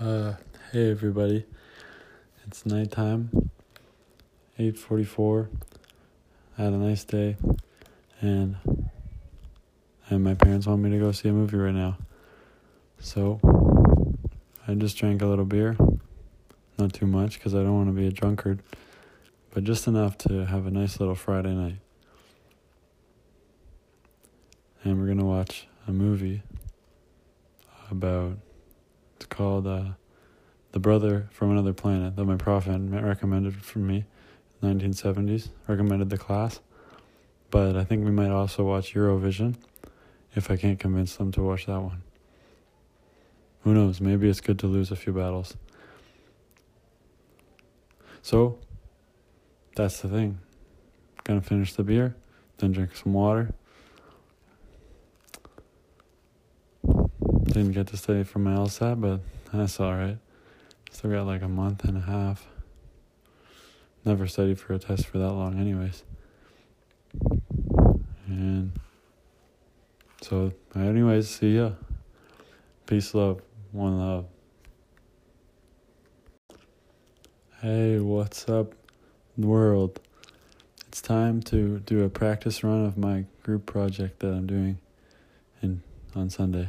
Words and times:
Uh, 0.00 0.34
hey 0.70 0.92
everybody. 0.92 1.44
It's 2.46 2.64
nighttime. 2.64 3.50
8:44. 4.56 5.48
I 6.56 6.62
had 6.62 6.72
a 6.72 6.76
nice 6.76 7.02
day 7.02 7.36
and 8.20 8.58
and 10.08 10.22
my 10.22 10.34
parents 10.34 10.68
want 10.68 10.82
me 10.82 10.90
to 10.90 11.00
go 11.00 11.10
see 11.10 11.30
a 11.30 11.32
movie 11.32 11.56
right 11.56 11.74
now. 11.74 11.98
So, 13.00 13.40
I 14.68 14.74
just 14.74 14.96
drank 14.96 15.20
a 15.20 15.26
little 15.26 15.44
beer. 15.44 15.76
Not 16.78 16.92
too 16.92 17.06
much 17.06 17.40
cuz 17.40 17.52
I 17.52 17.64
don't 17.64 17.74
want 17.74 17.88
to 17.88 17.92
be 17.92 18.06
a 18.06 18.12
drunkard, 18.12 18.62
but 19.50 19.64
just 19.64 19.88
enough 19.88 20.16
to 20.18 20.46
have 20.46 20.64
a 20.64 20.70
nice 20.70 21.00
little 21.00 21.16
Friday 21.16 21.54
night. 21.56 21.80
And 24.84 25.00
we're 25.00 25.06
going 25.06 25.18
to 25.18 25.24
watch 25.24 25.66
a 25.88 25.92
movie 25.92 26.42
about 27.90 28.38
called 29.24 29.66
uh, 29.66 29.84
The 30.72 30.78
Brother 30.78 31.28
from 31.32 31.50
Another 31.50 31.72
Planet 31.72 32.16
that 32.16 32.24
my 32.24 32.36
prof 32.36 32.66
recommended 32.66 33.62
for 33.62 33.78
me 33.78 34.04
1970s, 34.62 35.48
recommended 35.66 36.10
the 36.10 36.18
class. 36.18 36.60
But 37.50 37.76
I 37.76 37.84
think 37.84 38.04
we 38.04 38.10
might 38.10 38.30
also 38.30 38.64
watch 38.64 38.94
Eurovision 38.94 39.56
if 40.34 40.50
I 40.50 40.56
can't 40.56 40.78
convince 40.78 41.16
them 41.16 41.32
to 41.32 41.42
watch 41.42 41.66
that 41.66 41.80
one. 41.80 42.02
Who 43.62 43.74
knows? 43.74 44.00
Maybe 44.00 44.28
it's 44.28 44.40
good 44.40 44.58
to 44.60 44.66
lose 44.66 44.90
a 44.90 44.96
few 44.96 45.12
battles. 45.12 45.56
So, 48.22 48.58
that's 49.74 50.00
the 50.00 50.08
thing. 50.08 50.38
Gonna 51.24 51.40
finish 51.40 51.74
the 51.74 51.82
beer, 51.82 52.14
then 52.58 52.72
drink 52.72 52.96
some 52.96 53.12
water. 53.12 53.54
Didn't 57.48 57.72
get 57.72 57.86
to 57.88 57.96
study 57.96 58.24
for 58.24 58.40
my 58.40 58.54
LSAT, 58.54 59.00
but 59.00 59.20
that's 59.52 59.80
alright. 59.80 60.18
Still 60.90 61.10
got 61.10 61.26
like 61.26 61.42
a 61.42 61.48
month 61.48 61.82
and 61.84 61.96
a 61.96 62.00
half. 62.00 62.46
Never 64.04 64.26
studied 64.26 64.60
for 64.60 64.74
a 64.74 64.78
test 64.78 65.06
for 65.06 65.16
that 65.18 65.32
long, 65.32 65.58
anyways. 65.58 66.04
And 68.26 68.72
so, 70.20 70.52
anyways, 70.76 71.28
see 71.28 71.56
ya. 71.56 71.70
Peace, 72.86 73.14
love, 73.14 73.40
one 73.72 73.98
love. 73.98 74.26
Hey, 77.62 77.98
what's 77.98 78.46
up, 78.48 78.74
world? 79.38 80.00
It's 80.86 81.00
time 81.00 81.40
to 81.44 81.80
do 81.80 82.04
a 82.04 82.10
practice 82.10 82.62
run 82.62 82.84
of 82.84 82.98
my 82.98 83.24
group 83.42 83.64
project 83.64 84.20
that 84.20 84.28
I'm 84.28 84.46
doing 84.46 84.78
in 85.62 85.82
on 86.14 86.28
Sunday. 86.28 86.68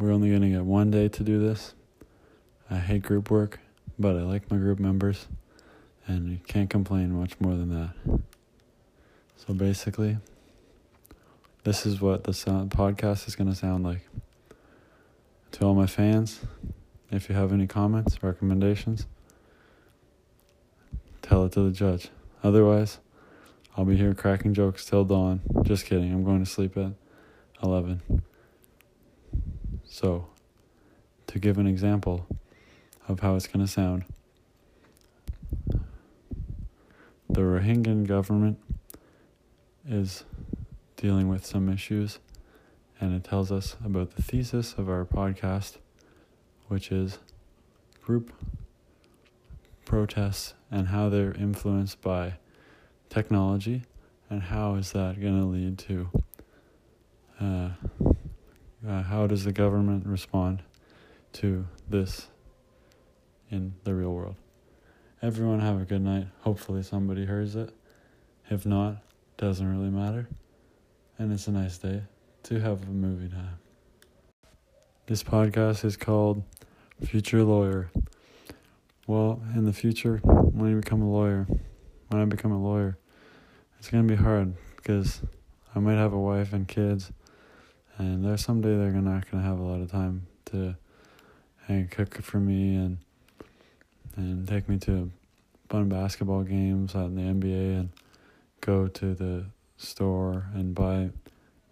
We're 0.00 0.12
only 0.12 0.30
going 0.30 0.40
to 0.40 0.48
get 0.48 0.64
one 0.64 0.90
day 0.90 1.08
to 1.08 1.22
do 1.22 1.38
this. 1.38 1.74
I 2.70 2.78
hate 2.78 3.02
group 3.02 3.30
work, 3.30 3.60
but 3.98 4.16
I 4.16 4.22
like 4.22 4.50
my 4.50 4.56
group 4.56 4.78
members, 4.78 5.28
and 6.06 6.30
you 6.30 6.38
can't 6.46 6.70
complain 6.70 7.12
much 7.12 7.38
more 7.38 7.54
than 7.54 7.68
that. 7.68 8.20
So 9.36 9.52
basically, 9.52 10.16
this 11.64 11.84
is 11.84 12.00
what 12.00 12.24
the 12.24 12.32
sound 12.32 12.70
podcast 12.70 13.28
is 13.28 13.36
going 13.36 13.50
to 13.50 13.54
sound 13.54 13.84
like. 13.84 14.08
To 15.52 15.66
all 15.66 15.74
my 15.74 15.86
fans, 15.86 16.40
if 17.10 17.28
you 17.28 17.34
have 17.34 17.52
any 17.52 17.66
comments, 17.66 18.22
recommendations, 18.22 19.06
tell 21.20 21.44
it 21.44 21.52
to 21.52 21.60
the 21.60 21.72
judge. 21.72 22.08
Otherwise, 22.42 23.00
I'll 23.76 23.84
be 23.84 23.98
here 23.98 24.14
cracking 24.14 24.54
jokes 24.54 24.86
till 24.86 25.04
dawn. 25.04 25.42
Just 25.62 25.84
kidding. 25.84 26.10
I'm 26.10 26.24
going 26.24 26.42
to 26.42 26.50
sleep 26.50 26.78
at 26.78 26.92
11. 27.62 28.22
So, 29.92 30.28
to 31.26 31.40
give 31.40 31.58
an 31.58 31.66
example 31.66 32.24
of 33.08 33.20
how 33.20 33.34
it's 33.34 33.48
going 33.48 33.66
to 33.66 33.70
sound, 33.70 34.04
the 37.28 37.40
Rohingya 37.40 38.06
government 38.06 38.60
is 39.86 40.22
dealing 40.96 41.28
with 41.28 41.44
some 41.44 41.68
issues, 41.68 42.20
and 43.00 43.16
it 43.16 43.24
tells 43.24 43.50
us 43.50 43.76
about 43.84 44.14
the 44.14 44.22
thesis 44.22 44.74
of 44.74 44.88
our 44.88 45.04
podcast, 45.04 45.78
which 46.68 46.92
is 46.92 47.18
group 48.00 48.32
protests 49.84 50.54
and 50.70 50.86
how 50.88 51.08
they're 51.08 51.32
influenced 51.32 52.00
by 52.00 52.34
technology, 53.08 53.82
and 54.30 54.44
how 54.44 54.76
is 54.76 54.92
that 54.92 55.20
going 55.20 55.38
to 55.38 55.46
lead 55.46 55.78
to 55.78 56.08
uh, 57.40 57.70
uh, 58.86 59.02
how 59.02 59.26
does 59.26 59.44
the 59.44 59.52
government 59.52 60.06
respond 60.06 60.62
to 61.34 61.66
this 61.88 62.28
in 63.50 63.74
the 63.84 63.94
real 63.94 64.12
world? 64.12 64.36
Everyone 65.22 65.60
have 65.60 65.80
a 65.80 65.84
good 65.84 66.02
night. 66.02 66.28
Hopefully 66.40 66.82
somebody 66.82 67.26
hears 67.26 67.56
it. 67.56 67.74
If 68.48 68.64
not, 68.64 68.96
doesn't 69.36 69.66
really 69.66 69.90
matter. 69.90 70.28
And 71.18 71.32
it's 71.32 71.46
a 71.46 71.52
nice 71.52 71.76
day 71.78 72.02
to 72.44 72.60
have 72.60 72.82
a 72.82 72.90
movie 72.90 73.28
time. 73.28 73.58
This 75.06 75.22
podcast 75.22 75.84
is 75.84 75.96
called 75.96 76.42
Future 77.04 77.42
Lawyer. 77.42 77.90
Well, 79.06 79.42
in 79.54 79.66
the 79.66 79.72
future, 79.72 80.18
when 80.22 80.70
you 80.70 80.76
become 80.76 81.02
a 81.02 81.10
lawyer, 81.10 81.46
when 82.08 82.22
I 82.22 82.24
become 82.24 82.52
a 82.52 82.62
lawyer, 82.62 82.96
it's 83.78 83.90
going 83.90 84.06
to 84.06 84.14
be 84.16 84.22
hard 84.22 84.54
because 84.76 85.20
I 85.74 85.80
might 85.80 85.96
have 85.96 86.12
a 86.12 86.18
wife 86.18 86.52
and 86.52 86.66
kids, 86.66 87.12
and 88.00 88.24
there's 88.24 88.44
someday 88.44 88.76
they're 88.76 88.90
not 88.90 89.30
going 89.30 89.42
to 89.42 89.48
have 89.48 89.58
a 89.58 89.62
lot 89.62 89.80
of 89.80 89.90
time 89.90 90.26
to 90.46 90.74
hang 91.66 91.88
cook 91.88 92.20
for 92.22 92.38
me 92.38 92.74
and 92.76 92.98
and 94.16 94.48
take 94.48 94.68
me 94.68 94.76
to 94.78 95.10
fun 95.68 95.88
basketball 95.88 96.42
games 96.42 96.94
out 96.94 97.06
in 97.06 97.14
the 97.14 97.22
NBA 97.22 97.78
and 97.78 97.90
go 98.60 98.88
to 98.88 99.14
the 99.14 99.46
store 99.76 100.46
and 100.52 100.74
buy 100.74 101.10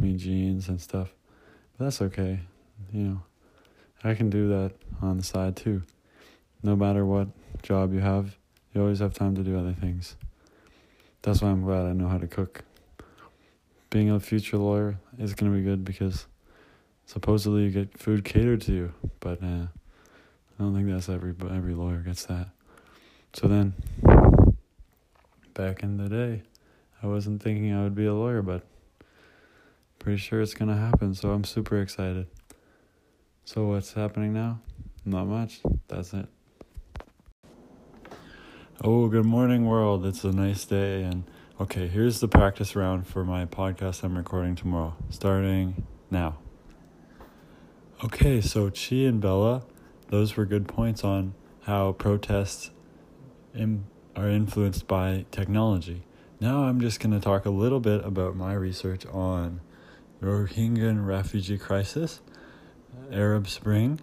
me 0.00 0.16
jeans 0.16 0.68
and 0.68 0.80
stuff. 0.80 1.14
But 1.78 1.84
that's 1.84 2.02
okay. 2.02 2.40
You 2.92 3.02
know, 3.02 3.22
I 4.02 4.14
can 4.14 4.30
do 4.30 4.48
that 4.48 4.72
on 5.00 5.18
the 5.18 5.22
side 5.22 5.56
too 5.56 5.82
no 6.64 6.74
matter 6.74 7.04
what 7.04 7.28
job 7.62 7.92
you 7.92 8.00
have, 8.00 8.36
you 8.72 8.80
always 8.80 8.98
have 8.98 9.12
time 9.12 9.36
to 9.36 9.42
do 9.42 9.56
other 9.58 9.74
things. 9.74 10.16
That's 11.22 11.42
why 11.42 11.50
I'm 11.50 11.62
glad 11.62 11.84
I 11.84 11.92
know 11.92 12.08
how 12.08 12.18
to 12.18 12.26
cook. 12.26 12.64
Being 13.94 14.10
a 14.10 14.18
future 14.18 14.56
lawyer 14.56 14.98
is 15.20 15.34
going 15.34 15.52
to 15.52 15.56
be 15.56 15.62
good 15.62 15.84
because 15.84 16.26
supposedly 17.06 17.62
you 17.62 17.70
get 17.70 17.96
food 17.96 18.24
catered 18.24 18.60
to 18.62 18.72
you, 18.72 18.92
but 19.20 19.40
uh, 19.40 19.66
I 19.68 20.58
don't 20.58 20.74
think 20.74 20.88
that's 20.88 21.08
every 21.08 21.32
every 21.48 21.74
lawyer 21.74 21.98
gets 21.98 22.24
that. 22.24 22.48
So 23.34 23.46
then, 23.46 23.72
back 25.54 25.84
in 25.84 25.96
the 25.96 26.08
day, 26.08 26.42
I 27.04 27.06
wasn't 27.06 27.40
thinking 27.40 27.72
I 27.72 27.84
would 27.84 27.94
be 27.94 28.06
a 28.06 28.14
lawyer, 28.14 28.42
but 28.42 28.64
pretty 30.00 30.18
sure 30.18 30.40
it's 30.40 30.54
gonna 30.54 30.76
happen. 30.76 31.14
So 31.14 31.30
I'm 31.30 31.44
super 31.44 31.80
excited. 31.80 32.26
So 33.44 33.66
what's 33.66 33.92
happening 33.92 34.32
now? 34.32 34.58
Not 35.04 35.28
much. 35.28 35.60
That's 35.86 36.12
it. 36.14 36.26
Oh, 38.82 39.06
good 39.06 39.24
morning, 39.24 39.66
world. 39.66 40.04
It's 40.04 40.24
a 40.24 40.32
nice 40.32 40.64
day. 40.64 41.04
And 41.04 41.22
okay, 41.60 41.86
here's 41.86 42.18
the 42.20 42.26
practice 42.26 42.74
round 42.74 43.06
for 43.06 43.24
my 43.24 43.44
podcast 43.44 44.02
I'm 44.02 44.16
recording 44.16 44.56
tomorrow, 44.56 44.96
starting 45.08 45.86
now. 46.10 46.38
Okay, 48.04 48.40
so 48.40 48.70
Chi 48.70 48.96
and 48.96 49.20
Bella, 49.20 49.62
those 50.08 50.36
were 50.36 50.46
good 50.46 50.66
points 50.66 51.04
on 51.04 51.34
how 51.62 51.92
protests 51.92 52.70
are 53.56 54.28
influenced 54.28 54.88
by 54.88 55.26
technology. 55.30 56.02
Now 56.40 56.64
I'm 56.64 56.80
just 56.80 56.98
going 56.98 57.12
to 57.12 57.20
talk 57.20 57.46
a 57.46 57.50
little 57.50 57.80
bit 57.80 58.04
about 58.04 58.34
my 58.34 58.52
research 58.54 59.06
on 59.06 59.60
Rohingya 60.20 61.06
refugee 61.06 61.58
crisis, 61.58 62.20
Arab 63.12 63.46
Spring, 63.46 64.00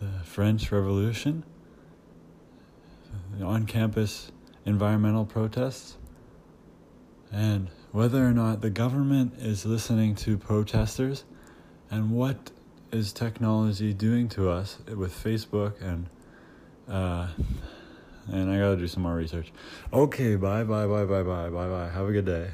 the 0.00 0.22
French 0.22 0.70
Revolution 0.70 1.44
on 3.42 3.64
campus 3.66 4.30
environmental 4.64 5.24
protests, 5.24 5.96
and 7.32 7.68
whether 7.92 8.26
or 8.26 8.32
not 8.32 8.60
the 8.60 8.70
government 8.70 9.34
is 9.38 9.64
listening 9.64 10.14
to 10.16 10.36
protesters, 10.36 11.24
and 11.90 12.10
what 12.10 12.50
is 12.92 13.12
technology 13.12 13.92
doing 13.92 14.28
to 14.28 14.48
us 14.48 14.78
with 14.86 15.12
Facebook 15.12 15.80
and 15.82 16.06
uh, 16.88 17.28
and 18.28 18.50
I 18.50 18.58
gotta 18.58 18.76
do 18.76 18.88
some 18.88 19.02
more 19.02 19.14
research. 19.14 19.52
Okay, 19.92 20.36
bye 20.36 20.64
bye 20.64 20.86
bye 20.86 21.04
bye 21.04 21.22
bye 21.22 21.50
bye 21.50 21.68
bye. 21.68 21.90
Have 21.90 22.08
a 22.08 22.12
good 22.12 22.26
day. 22.26 22.50